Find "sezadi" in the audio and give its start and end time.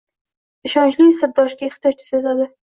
2.07-2.51